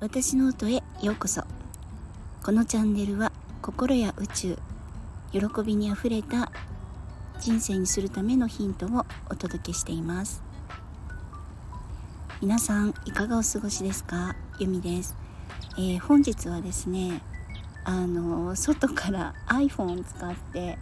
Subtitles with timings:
[0.00, 1.42] 私の音へようこそ。
[2.44, 4.56] このチャンネルは心や宇宙
[5.32, 6.52] 喜びにあふれた
[7.40, 10.40] 人生にするためのヒントをお届けしています。
[12.40, 14.36] 皆さんいかがお過ごしですか？
[14.60, 15.16] ゆみです、
[15.76, 17.20] えー、本日はですね
[17.82, 20.78] あの外から iPhone を使って、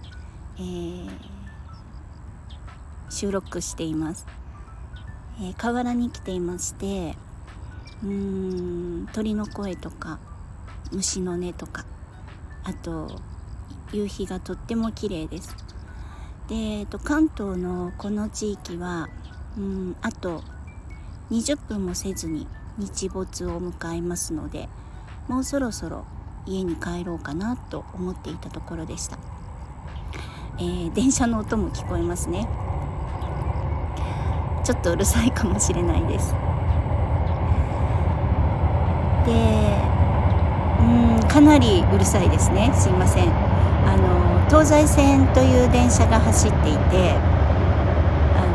[0.59, 1.09] えー、
[3.09, 4.27] 収録しています、
[5.41, 7.16] えー、河原に来ていまして
[8.05, 10.18] うーん鳥の声とか
[10.92, 11.84] 虫の音とか
[12.64, 13.20] あと
[13.92, 15.54] 夕日がとっても綺麗です。
[16.48, 19.09] で、えっと、関東のこの地域は
[19.56, 20.42] うんあと
[21.30, 22.46] 20分もせずに
[22.78, 24.68] 日没を迎えますので
[25.28, 26.04] もうそろそろ
[26.46, 29.18] 家に帰ろうかなと思っていたところでした、
[30.59, 32.48] えー、電車の音も聞こえますね。
[34.65, 36.34] ちょっとうるさいかもしれないです。
[39.27, 39.96] で
[40.80, 42.73] うんかなりうるさいですね。
[42.74, 43.29] すいません。
[43.87, 47.15] あの東西線という電車が走っていて
[48.35, 48.46] あ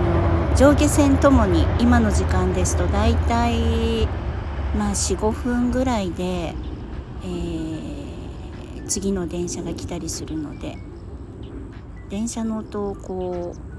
[0.49, 4.07] の上下線ともに今の時間ですと大体
[4.77, 10.77] まあ45分ぐらいで、えー、次の電車が来たりするので
[12.09, 13.71] 電車の音をこう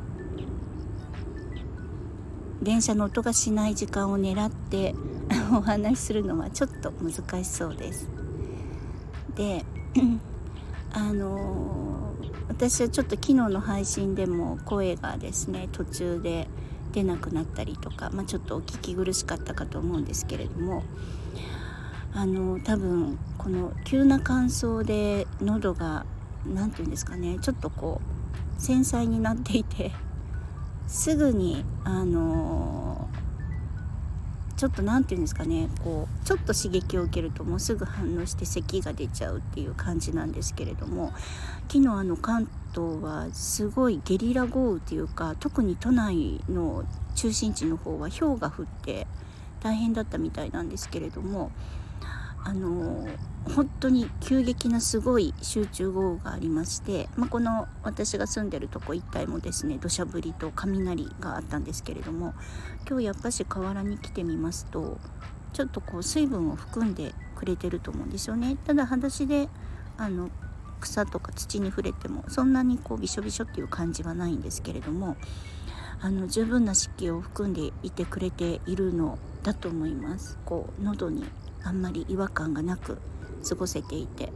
[2.64, 4.94] 電車の音がしない時間を狙って
[5.52, 8.08] お話しするのはちょっと難しそうです。
[9.34, 9.64] で
[10.92, 12.12] あの
[12.48, 16.48] 私はちょっと昨日の配信でも声がですね途中で
[16.92, 20.82] 出なくなったりとか、まあ、ちょっとお聞き苦しかったかと思うんですけれども
[22.14, 26.04] あの多分この急な乾燥で喉が
[26.46, 28.00] 何て言うんですかねちょっとこ
[28.58, 29.92] う繊細になっていて
[30.86, 33.08] すぐにあの
[34.62, 41.12] ちょっと何て言うんですかねこうちょっと刺激を受けるともうすぐ反応して咳が出ちゃうっていう感じなんですけれども
[41.66, 46.84] 昨日あの関東はすごいゲリラ豪雨というか特に都内の
[47.16, 49.08] 中心地の方は氷が降って
[49.64, 51.50] 大変だったみたいなんですけれども
[52.44, 53.06] あの
[53.54, 62.34] 本当に急激なすごい集中豪雨がありまして、まあ、この私が住んでるとこ一帯もですね土砂降りと雷があったんですけれども
[62.88, 64.98] 今日やっぱし河原に来てみますと
[65.52, 68.56] ちょっとこう水分を含んでくれてると思うんですよね。
[68.64, 69.48] ただ裸足で
[69.98, 70.30] あの
[70.80, 75.16] 草とか土に触れてもそんなにこうびしょびしょっていう感じはないんですけれども
[76.00, 80.38] あの十分な湿気を含んでいてくれているのだと思います。
[80.44, 81.24] こう喉に
[81.64, 82.98] あんまり違和感がなく
[83.48, 84.32] 過ごせていて、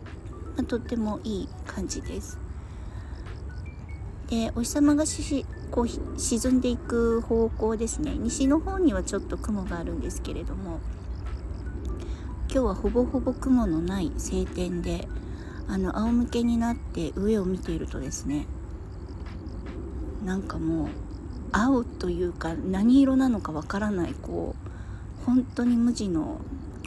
[0.56, 2.38] まあ、とってもいい感じです。
[4.28, 5.88] でお日様がしこう
[6.18, 10.80] 沈んでいく方向ですね西の方にはちょっと雲があるんですけれども
[12.50, 15.06] 今日はほぼほぼ雲のない晴天で
[15.68, 18.46] あの仰向けになって上を見ているとですね
[20.24, 20.88] なんかもう
[21.52, 24.56] 青というか何色なのかわからないこ
[25.22, 26.40] う本当に無地の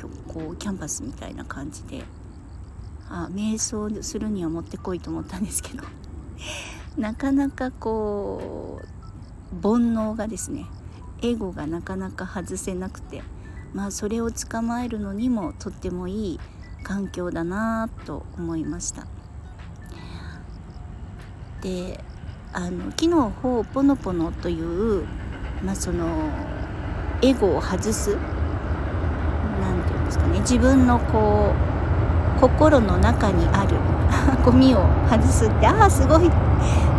[0.08, 2.04] こうキャンバスみたいな感じで
[3.10, 5.84] あ瞑想するにはもってこいと思ったんですけど
[6.98, 10.68] なかなかこう煩悩がですね
[11.22, 13.24] エゴがなかなか外せなくて
[13.74, 16.40] まあそれを捕まえるのにもとってもいい
[16.84, 19.06] 環境だなと思いました。
[21.62, 22.04] で
[22.54, 23.10] あの昨日
[23.44, 25.06] 「ほうぽのぽの」という、
[25.64, 26.30] まあ、その
[27.22, 28.18] エゴを外す
[30.10, 30.40] ですかね。
[30.40, 31.54] 自分のこ
[32.38, 33.78] う心の中にある
[34.44, 36.30] ゴミを外すってああすごい。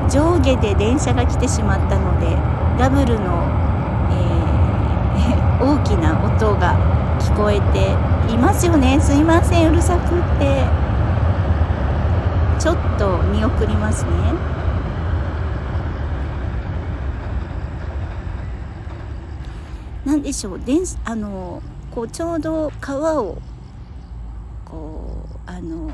[0.08, 2.36] 上下で電車が来てしまったので
[2.76, 3.44] ダブルの、
[4.10, 6.74] えー、 大きな音が
[7.20, 7.94] 聞こえて
[8.32, 8.98] いますよね。
[9.00, 10.64] すいませんうるさくって。
[12.58, 14.10] ちょっと見送りますね。
[20.04, 20.58] 何でしょう。
[20.58, 20.74] で
[21.04, 23.38] あのこうちょうど川を
[24.64, 25.90] こうあの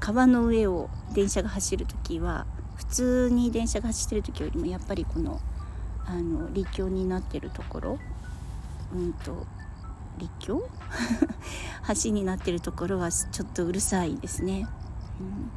[0.00, 5.40] 川の上を電車が走る時は普通に電車が走ってる時よりもやっぱりこの
[6.04, 7.98] あの立橋になってるところ
[8.92, 9.46] うんと
[10.18, 10.68] 立橋？
[12.04, 14.68] 橋になってるところはちょっとうるさいですね。
[15.20, 15.50] うん。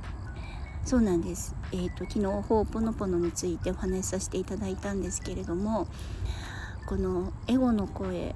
[0.86, 5.88] そうなんです、えーと、昨日「ほうぽのぽの」についてお話しさせていただいたんですけれども
[6.86, 8.36] このエゴの声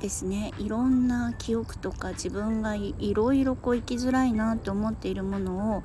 [0.00, 5.82] ですねいろんな記憶とか自分がいろいろこう生きづらいなと思っているものを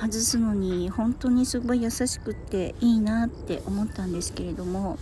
[0.00, 4.98] 外すのに本当にすごい優しくっていいなって思ったんですけれども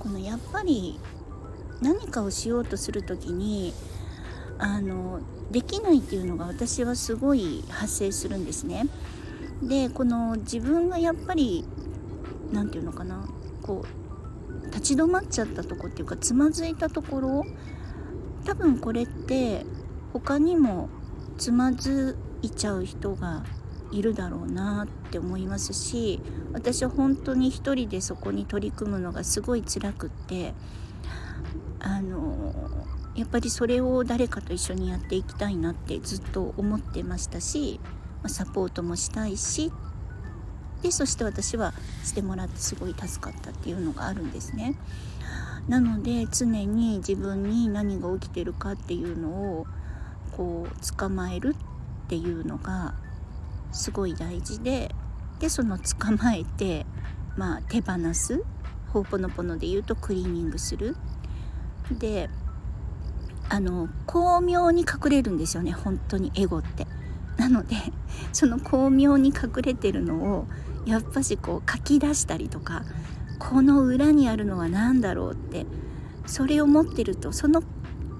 [0.00, 0.98] このやっぱり
[1.80, 3.72] 何かをしようとする時に
[4.58, 5.20] あの
[5.50, 8.86] できないっていうのが私はすごい発生するんですね。
[9.62, 11.64] でこの自分がやっぱり
[12.52, 13.26] 何て言うのかな
[13.62, 14.05] こう
[14.76, 17.46] 立ち止まっちゃったとこっていうかつまずいたところ
[18.44, 19.64] 多分これって
[20.12, 20.90] 他にも
[21.38, 23.42] つまずいちゃう人が
[23.90, 26.20] いるだろうなって思いますし
[26.52, 30.52] 私は本当に一人でそこに取り組むのがすごい辛くって
[31.80, 32.52] あの
[33.14, 37.80] やっぱりそれを誰かと一緒にやっていきたいなってずっと思ってましたし
[38.26, 39.72] サポートもしたいし
[40.82, 41.72] でそして私は
[42.04, 44.76] してもらってすごい助かったっていうのがあるんですね。
[45.68, 49.28] なので常に自分に何が起きてるかっていうの
[49.58, 49.66] を
[50.36, 51.56] こう捕まえる
[52.06, 52.94] っていうのが
[53.72, 54.94] すごい大事で
[55.40, 56.86] でその捕まえて、
[57.36, 58.42] まあ、手放す
[58.92, 60.96] ほうぽのぽので言うとクリーニングする
[61.90, 62.30] で
[63.48, 66.86] あの巧妙に隠れるんですよね本当にエゴって
[67.36, 67.76] なので
[68.32, 70.46] その巧妙に隠れてるのを
[70.86, 72.84] やっぱしこう書き出したりとか
[73.38, 75.66] この裏にあるのは何だろうって
[76.26, 77.62] それを持ってるとその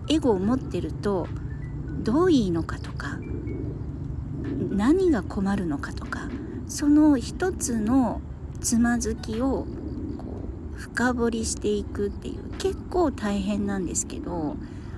[0.09, 1.27] エゴを持ってると
[2.03, 3.19] どういいのかとか
[4.71, 6.29] 何が困るのかとか
[6.69, 8.21] その一つの
[8.61, 9.67] つまずきを
[10.19, 10.25] こ
[10.77, 14.57] う深掘りしていくっていう結構大変なんですけど、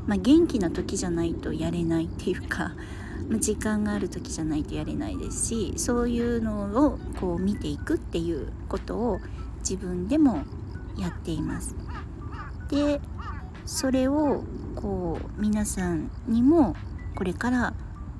[0.08, 2.72] まあ、元気な時じゃないとやれないっていうか
[3.28, 9.20] ま時間がある時じゃないとやれないですしそういうのをこう見ていくっていうことを
[9.60, 10.44] 自分でも
[10.96, 11.76] やっています。
[12.70, 13.00] で
[13.66, 14.44] それを
[14.74, 16.74] こう皆さんにも
[17.14, 17.74] これから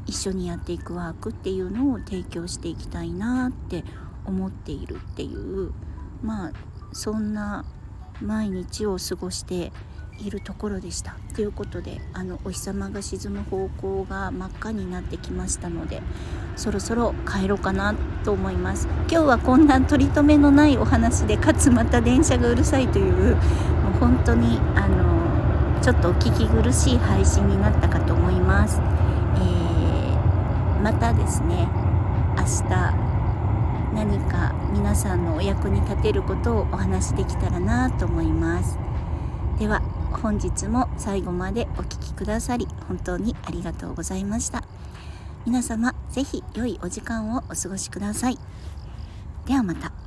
[0.06, 3.84] 一緒にやっていくワークっていうのを提供していきたいなって
[4.26, 5.72] 思っているっていう
[6.22, 6.52] まあ
[6.92, 7.64] そんな
[8.20, 9.72] 毎日を過ごして
[10.18, 11.16] いるところでした。
[11.34, 16.02] ということであのお日様が沈む方向が真っ赤になってきましたので
[16.56, 17.94] そろそろ帰ろうかな
[18.24, 18.88] と思います。
[19.10, 23.40] 今日はこんな取り留めのないお話でかつまた電車がうるさいというも
[23.90, 31.68] う本当にあのちょっとお聞き苦しい配信になったかと思います、えー、またですね
[32.36, 33.18] 明日
[33.94, 38.78] 何か皆さんのお役に立てることをお話しできたらなと思います。
[39.58, 39.82] では
[40.22, 44.64] 本日も最後までお聴きくださり本当にありがとうございました。
[45.46, 48.38] 皆様是非良いお時間をお過ごしください。
[49.46, 49.97] ではまた。